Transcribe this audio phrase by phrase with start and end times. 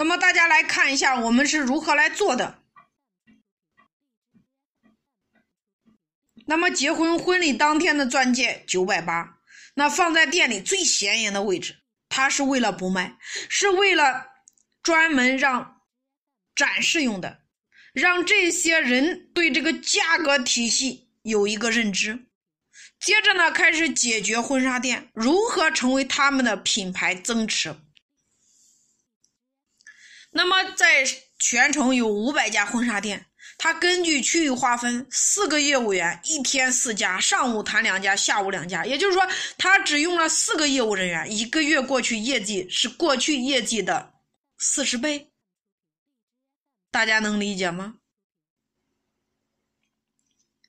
[0.00, 2.62] 那么大家来看一下，我们是如何来做的。
[6.46, 9.40] 那么结婚婚礼当天的钻戒九百八，
[9.74, 11.76] 那放在店里最显眼的位置，
[12.08, 13.18] 它是为了不卖，
[13.50, 14.28] 是为了
[14.82, 15.82] 专门让
[16.54, 17.42] 展示用的，
[17.92, 22.24] 让这些人对这个价格体系有一个认知。
[22.98, 27.76] 接着呢，开始解决婚纱店如何成为他们的品牌增持。
[30.30, 31.04] 那么在
[31.38, 33.26] 全城有五百家婚纱店。
[33.58, 38.86] 他根据区域划分，四个业务员，一天四家，上午谈两家，下午两家。
[38.86, 39.22] 也就是说，
[39.58, 44.14] 他只用了四个业务人员，一个月过去，业绩是过去业绩的
[44.56, 45.30] 四十倍。
[46.90, 47.96] 大家能理解吗？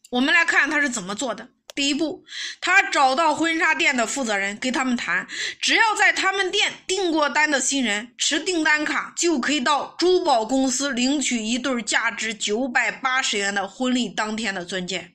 [0.10, 1.50] 我们来看他是怎么做的。
[1.74, 2.24] 第一步，
[2.60, 5.28] 他找到婚纱店的负责人，跟他们谈，
[5.62, 15.14] 只要在他们店订过单的新人持订单卡，就可以到珠宝公司领取一对价值九百八十元的婚礼当天的钻戒。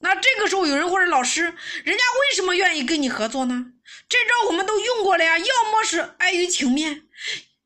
[0.00, 3.66] 那这个时候有人或者老师，人家为什么愿意跟你合作呢？
[4.08, 7.02] 这招我们都用过了呀，要么是碍于情面，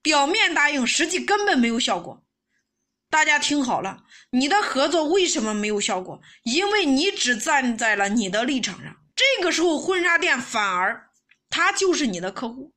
[0.03, 2.23] 表面答应，实际根本没有效果。
[3.11, 6.21] 大家听好了，你的合作为什么没有效果？
[6.43, 8.97] 因为你只站在了你的立场上。
[9.17, 11.11] 这个时候，婚纱店反而
[11.49, 12.73] 他就是你的客户。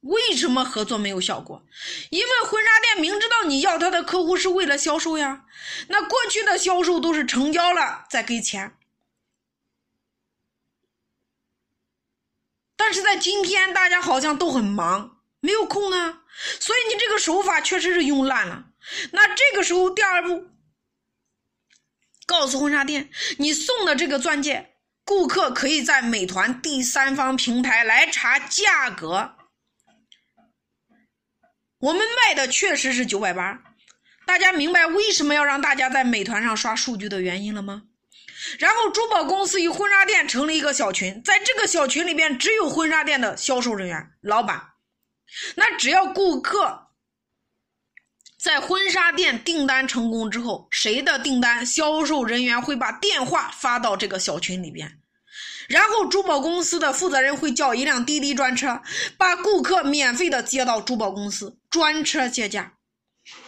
[0.00, 1.64] 为什么合作没有效果？
[2.10, 5.46] 因为婚纱店明知道你要他的客户是为了销售呀。
[5.88, 8.76] 那过去的销售都是成交了再给钱，
[12.76, 15.13] 但是在今天，大家好像都很忙，
[15.44, 16.22] 没有空啊。
[16.58, 18.64] 所以你这个手法确实是用烂了。
[19.12, 20.48] 那这个时候，第二步，
[22.26, 29.36] 告诉婚纱店，你送的这个钻戒，顾客可以在美团第三方平台来查价格。
[31.78, 33.62] 我们卖的确实是九百八，
[34.26, 37.82] 大家明白为什么要让大家在美团上刷数据的原因了吗？
[38.58, 44.73] 然后珠宝公司与婚纱店成立一个小群，在这个小群里边，只有婚纱店的销售人员、老板。
[45.56, 46.88] 那只要顾客
[48.38, 55.00] 在婚纱店订单成功之后，谁的订单，销售人员会把电话发到这个小群里边，
[55.68, 58.82] 然后珠宝公司的负责人会叫一辆滴滴专车，
[59.16, 62.74] 把顾客免费的接到珠宝公司，专车接驾，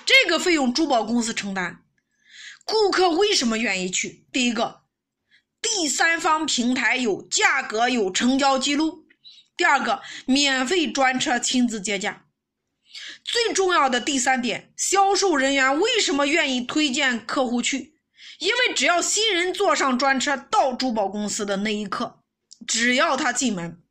[0.04, 1.82] 这个费用珠宝公司承担。
[2.64, 4.26] 顾客为什么愿意去？
[4.32, 4.80] 第一个，
[5.62, 9.05] 第三方平台有价格，有成交记录。
[9.56, 12.26] 第二个，免费专车亲自接驾。
[13.24, 17.94] 最重要的第三点，销售人员为什么愿意推荐客户去？
[18.38, 22.22] 因为只要新人坐上专车到珠宝公司的那一刻，
[22.66, 23.82] 只要他进门，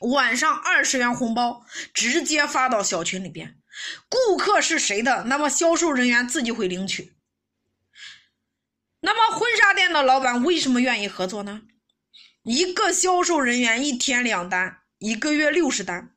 [0.00, 3.58] 晚上二十元红包直接发到小群里边。
[4.08, 7.12] 顾客是谁的，那么销售人员自己会领取。
[9.00, 11.62] 那么婚纱店的老板为什么愿意合作呢？
[12.48, 16.14] 一个销售人员一天两单，一个月六十单，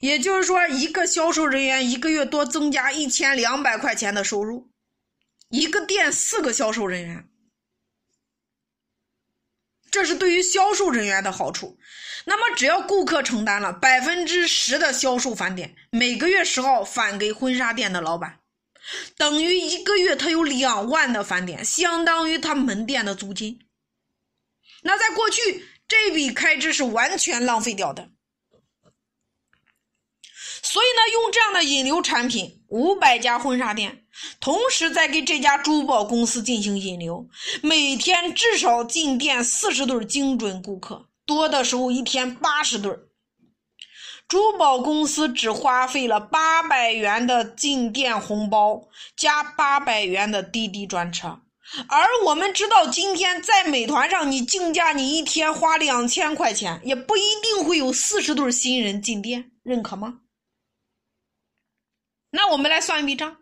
[0.00, 4.70] 也就是说，一个销售人员一个月多增加一千两百块钱的收入。
[5.50, 7.28] 一个店四个销售人员，
[9.90, 11.78] 这是对于销售人员的好处。
[12.24, 18.40] 那么，只要顾客承担了百分之十的销售返点，每个月十号返给婚纱店的老板，
[19.18, 23.60] 等于一个月他有两万的返点，相当于他门店的租金。
[24.86, 28.10] 那在过去，这笔开支是完全浪费掉的。
[30.62, 34.04] 所以呢，用这样的引流产品，五百家婚纱店，
[34.40, 37.28] 同时在给这家珠宝公司进行引流，
[37.62, 42.98] 每天至少进店四十对精准顾客，多的时候一天八十对。
[44.26, 51.40] 珠宝公司只花费了八百元的进店红包，加八百元的滴滴专车。
[51.88, 60.20] 而我们知道，今天在美团上，你竞价，你一天花两千块钱，也不一定会有四十对新人进店，认可吗？
[62.30, 63.38] 那我们来算一笔账，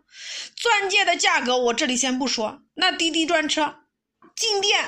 [0.55, 3.75] 钻戒的价格我这里先不说，那滴滴专车
[4.35, 4.83] 进店，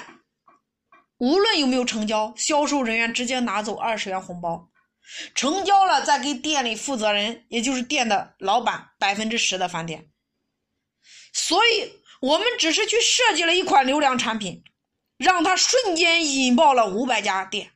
[1.20, 4.70] 无论有没有成交，销售人员直接拿走二十元红包，
[5.36, 10.10] 成交了再给店里负责人，也就是店的老板百分之十的返点，
[11.32, 12.04] 所以。
[12.26, 14.64] 我们只是去设计了一款流量产品，
[15.16, 17.74] 让它瞬间引爆了五百家店。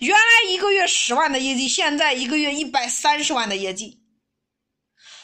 [0.00, 4.02] 原来一个月十万的业绩，现在一个月一百三十万的业绩。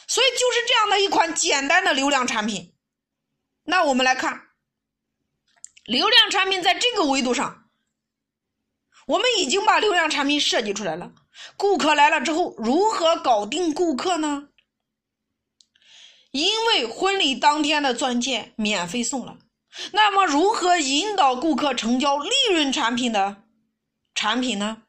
[0.07, 2.73] 所以就是这样的一款简单的流量产品。
[3.65, 4.39] 那我们来看，
[5.83, 7.69] 流量产品在这个维度上，
[9.07, 11.11] 我们已经把流量产品设计出来了，
[11.57, 14.47] 顾客来了之后，如何搞定顾客呢？
[16.35, 19.37] 因为婚礼当天的钻戒免费送了，
[19.93, 23.43] 那么如何引导顾客成交利润产品的
[24.13, 24.83] 产品呢？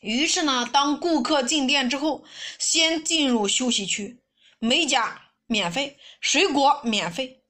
[0.00, 2.24] 于是呢，当顾客进店之后，
[2.58, 4.18] 先进入休息区，
[4.58, 7.42] 美甲免费，水果免费。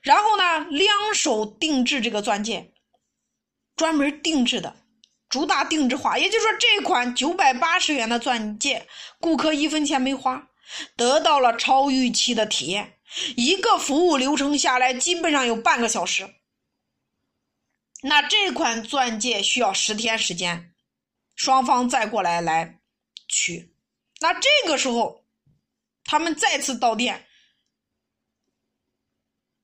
[0.00, 2.72] 然后呢，两手定制这个钻戒，
[3.76, 4.74] 专门定制的，
[5.28, 6.16] 主打定制化。
[6.16, 8.88] 也就是说，这款九百八十元的钻戒，
[9.20, 10.48] 顾客一分钱没花，
[10.96, 12.98] 得到了超预期的体验。
[13.36, 16.34] 一个服务流程下来，基本上有半个小时。
[18.02, 20.72] 那这款钻戒需要十天时间。
[21.36, 22.80] 双方再过来来
[23.26, 23.74] 取，
[24.20, 25.24] 那这个时候
[26.04, 27.26] 他们再次到店，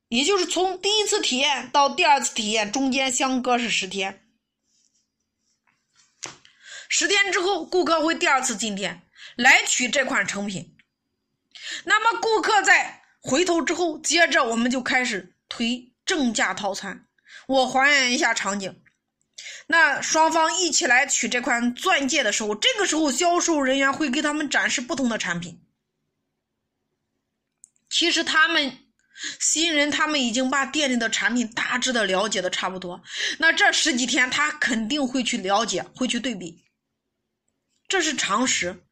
[0.09, 4.27] 也就是从第一次体验到第二次体验中间相隔是十天。
[6.89, 9.07] 十天之后，顾客会第二次进店
[9.37, 10.76] 来取这款成品。
[11.85, 17.07] 那么顾客在回头之后，接着我们就开始推正价套餐。
[17.47, 18.83] 我还原一下场景。
[19.69, 25.61] 那双方一起来取这款钻戒的时候，这个时候销售人员会给他们展示不同的产品。
[27.89, 28.79] 其实他们
[29.41, 33.03] 新人他们已经把店里的产品大致的了解的差不多，
[33.39, 36.65] 那这十几天他肯定会去了解，会去对比，
[37.89, 38.86] 这是常识。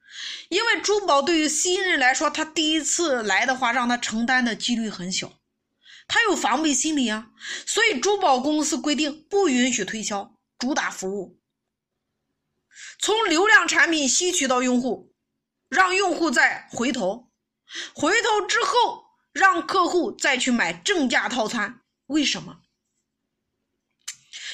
[0.49, 5.33] 因为珠宝对于新人来说，他第一次来的话，让他承担的几率很小，
[6.07, 7.31] 他有防备心理啊，
[7.67, 10.33] 所以珠宝公司规定不允许推销。
[10.57, 11.41] 主打服务，
[12.99, 15.13] 从流量产品吸取到用户，
[15.69, 17.31] 让用户再回头，
[17.93, 21.83] 回头之后让客户再去买正价套餐。
[22.07, 22.63] 为什么？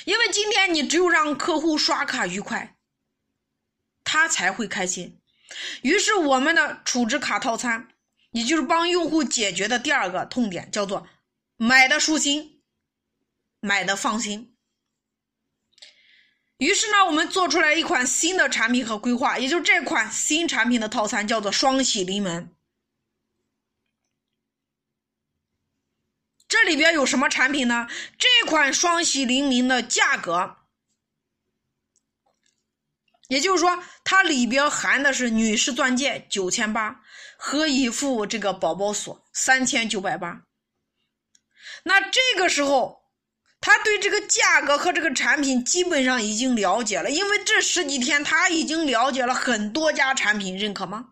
[0.06, 2.76] 因为今天你只有让客户刷卡愉快，
[4.02, 5.19] 他才会开心。
[5.82, 7.88] 于是我们的储值卡套餐，
[8.30, 11.06] 也就是帮用户解决的第二个痛点，叫做
[11.56, 12.62] 买的舒心，
[13.60, 14.56] 买的放心。
[16.58, 22.54] 于是呢，我们做出来一款新的产品和规划，也就是这款新产品的套餐叫做“双喜临门”。
[26.46, 27.88] 这里边有什么产品呢？
[28.18, 30.58] 这款“双喜临门”的价格，
[33.30, 37.00] 也就是说，它里边含的是女士钻戒九千八
[37.38, 40.42] 和一副这个宝宝锁三千九百八。
[41.84, 43.00] 那这个时候。
[43.62, 51.10] 他对这个价格和这个产品基本上已经了解了，因为这十几天他已经了解了很多家产品，认可吗？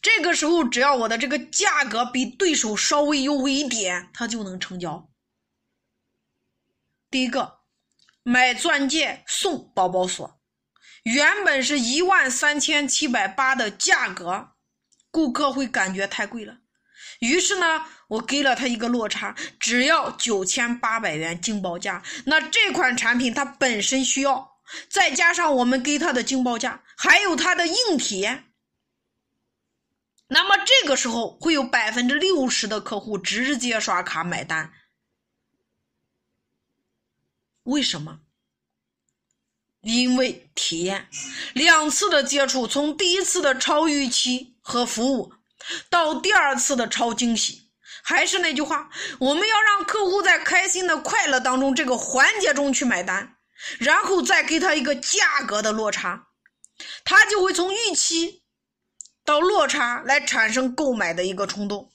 [0.00, 5.06] 这个时候只要我的这个价格比对手稍微优惠一点，他就能成交。
[7.10, 7.58] 第一个，
[8.28, 10.40] 买钻戒送宝宝锁，
[11.04, 14.48] 原本是一万三千七百八的价格，
[15.12, 16.56] 顾客会感觉太贵了。
[17.20, 22.02] 于是呢，我给了他一个落差，只要九千八百元净报价。
[22.24, 24.58] 那这款产品它本身需要，
[24.90, 28.28] 再加上我们给他的净报价，还有它的硬体，
[30.26, 34.72] 那么这个时候会有百分之六十的客户直接刷卡买单。
[37.66, 38.20] 为什么？
[39.82, 41.08] 因为体验，
[41.54, 45.32] 两次的接触，从第一次的超预期和服务。
[45.90, 47.70] 到第二次的超惊喜，
[48.02, 53.36] 还是那句话，我们要让客户在开心的快乐当中这个环节中去买单，
[53.78, 56.28] 然后再给他一个价格的落差，
[57.04, 58.44] 他就会从预期
[59.24, 61.92] 到落差来产生购买的一个冲动。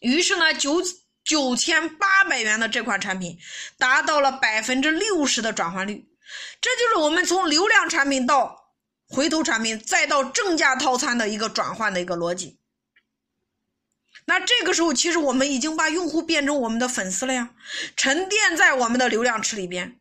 [0.00, 0.82] 于是呢，九
[1.26, 3.38] 九千八百元的这款产品
[3.76, 6.08] 达到了百分之六十的转换率，
[6.60, 8.62] 这就是我们从流量产品到。
[9.08, 12.58] 回头产品再到正价套餐的一个转换的一个逻辑，
[14.24, 17.50] 那这个时候其实我们已经把用户变成我们的粉丝了呀，
[17.96, 20.00] 沉淀在我们的流量池里边。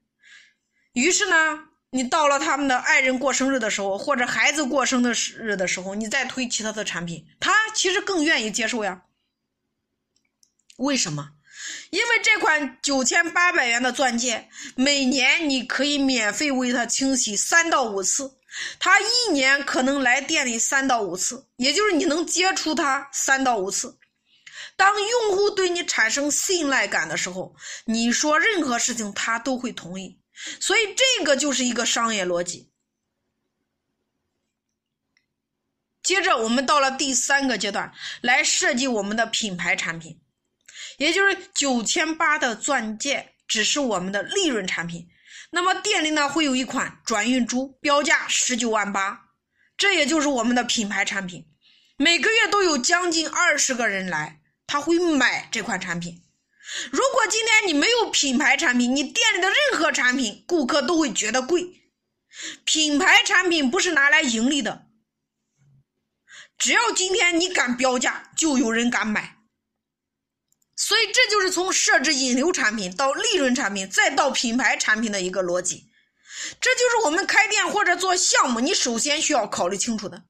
[0.94, 9.03] 于是呢，你到了他们的爱人过生日的时候，或者孩子过生日的时候，你再推其他的产品，他其实更愿意接受呀。
[10.77, 11.32] 为什么？
[11.89, 18.39] 因为这款九千八百元的钻戒，每年你可以免费为他清洗三到五次。
[18.79, 23.98] 他一年可能来店里三到五次，也就是你能接触他三到五次。
[24.77, 27.55] 当用户对你产生信赖感的时候，
[27.86, 30.20] 你说任何事情他都会同意。
[30.60, 32.70] 所以这个就是一个商业逻辑。
[36.03, 37.91] 接着我们到了第三个阶段，
[38.22, 40.20] 来设计我们的品牌产品，
[40.97, 45.07] 也就是九千八的钻戒只是我们的利润产品。
[45.51, 49.29] 那么店里呢会有一款转运珠，标价十九万八，
[49.77, 51.47] 这也就是我们的品牌产品。
[51.97, 56.23] 每个月都有将近二十个人来，他会买这款产品。
[56.91, 61.83] 如果今天你没有品牌产品，你店里的任何产品，顾客都会觉得贵。
[62.65, 64.87] 品牌产品不是拿来盈利的，
[66.57, 69.35] 只要今天你敢标价，就有人敢买。
[70.75, 75.89] 所以这就是从设置引流产品到利润产品，再到品牌产品的一个逻辑。
[76.60, 80.24] 这就是我们开店或者做项目，你首先需要考虑清楚的。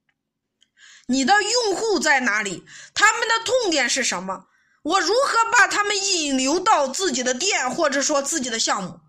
[1.08, 2.66] 你的用户在哪里？
[2.94, 4.48] 他们的痛点是什么？
[4.84, 9.00] 我如何把他们引流到自己的店，或者说自己的项目，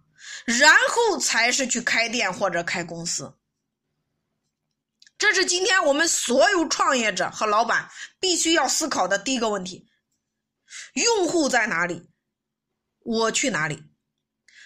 [0.46, 3.34] 然后才是去开店或者开公司。
[5.18, 9.86] 这是今天我们所有创业者和老板必须要思考的第一个问题：
[10.94, 12.08] 用户在哪里？
[13.00, 13.82] 我去哪里？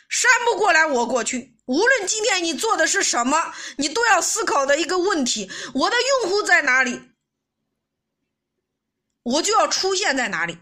[0.08, 1.56] 山不过来，我过去。
[1.66, 7.00] 无论今天你做的是什么，你都要思考的一个问题：我的用户在哪里？
[9.22, 10.58] 我就要出现在哪里？